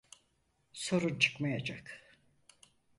Sorun 0.73 1.19
çıkmayacak. 1.19 2.15